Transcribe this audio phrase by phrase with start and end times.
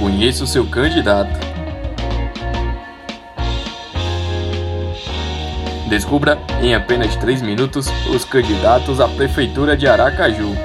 [0.00, 1.38] Conheça o seu candidato.
[5.90, 10.56] Descubra em apenas 3 minutos os candidatos à Prefeitura de Aracaju.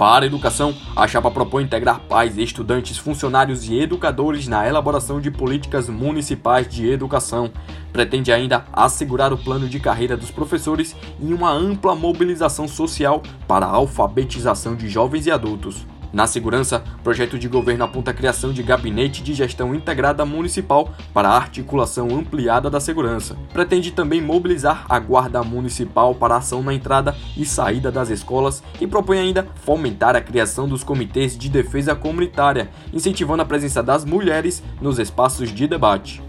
[0.02, 5.30] Para a educação, a chapa propõe integrar pais, estudantes, funcionários e educadores na elaboração de
[5.30, 7.52] políticas municipais de educação.
[7.94, 13.68] Pretende ainda assegurar o plano de carreira dos professores e uma ampla mobilização social para
[13.68, 15.86] a alfabetização de jovens e adultos.
[16.14, 21.30] Na segurança, projeto de governo aponta a criação de gabinete de gestão integrada municipal para
[21.30, 23.38] a articulação ampliada da segurança.
[23.54, 28.86] Pretende também mobilizar a guarda municipal para ação na entrada e saída das escolas e
[28.86, 34.62] propõe ainda fomentar a criação dos comitês de defesa comunitária, incentivando a presença das mulheres
[34.82, 36.22] nos espaços de debate.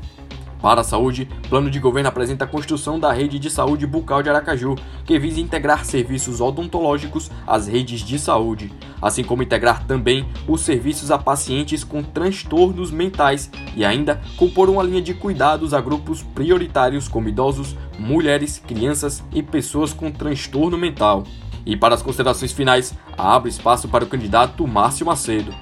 [0.63, 4.31] Para a saúde, plano de governo apresenta a construção da rede de saúde bucal de
[4.31, 10.61] Aracaju, que visa integrar serviços odontológicos às redes de saúde, assim como integrar também os
[10.61, 16.23] serviços a pacientes com transtornos mentais e ainda compor uma linha de cuidados a grupos
[16.23, 21.25] prioritários como idosos, mulheres, crianças e pessoas com transtorno mental.
[21.67, 25.53] E para as considerações finais, abre espaço para o candidato Márcio Macedo.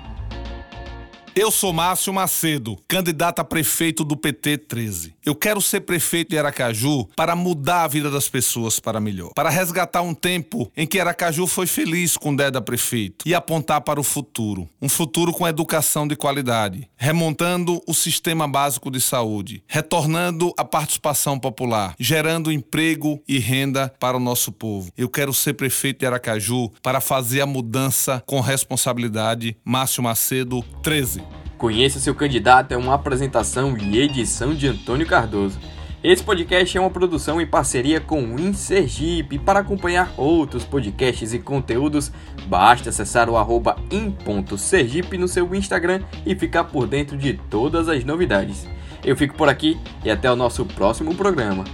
[1.40, 5.14] Eu sou Márcio Macedo, candidato a prefeito do PT 13.
[5.24, 9.48] Eu quero ser prefeito de Aracaju para mudar a vida das pessoas para melhor, para
[9.48, 14.02] resgatar um tempo em que Aracaju foi feliz com Deda prefeito e apontar para o
[14.04, 20.64] futuro, um futuro com educação de qualidade, remontando o sistema básico de saúde, retornando a
[20.64, 24.92] participação popular, gerando emprego e renda para o nosso povo.
[24.94, 29.56] Eu quero ser prefeito de Aracaju para fazer a mudança com responsabilidade.
[29.64, 31.29] Márcio Macedo 13.
[31.60, 35.58] Conheça seu candidato é uma apresentação e edição de Antônio Cardoso.
[36.02, 39.38] Esse podcast é uma produção em parceria com o InSergipe.
[39.38, 42.10] Para acompanhar outros podcasts e conteúdos,
[42.46, 48.04] basta acessar o arroba in.sergipe no seu Instagram e ficar por dentro de todas as
[48.04, 48.66] novidades.
[49.04, 51.64] Eu fico por aqui e até o nosso próximo programa.